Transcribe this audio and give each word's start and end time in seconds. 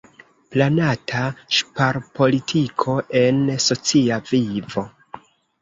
Planata 0.53 1.19
ŝparpolitiko 1.57 2.97
en 3.23 3.45
socia 3.67 4.21
vivo. 4.35 4.89